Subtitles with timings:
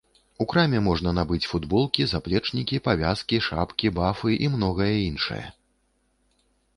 [0.43, 5.43] У краме можна набыць футболкі, заплечнікі, павязкі, шапкі, бафы і многае іншае.